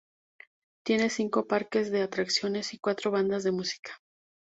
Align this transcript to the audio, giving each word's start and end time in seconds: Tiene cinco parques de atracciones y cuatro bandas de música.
Tiene 0.83 1.11
cinco 1.11 1.45
parques 1.45 1.91
de 1.91 2.01
atracciones 2.01 2.73
y 2.73 2.79
cuatro 2.79 3.11
bandas 3.11 3.43
de 3.43 3.51
música. 3.51 3.99